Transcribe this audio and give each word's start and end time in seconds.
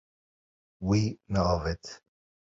Wî 0.87 1.01
neavêt. 1.33 1.83